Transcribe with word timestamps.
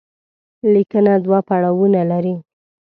ليکنه 0.73 1.13
دوه 1.25 1.39
پړاوونه 1.47 2.01
لري. 2.11 2.35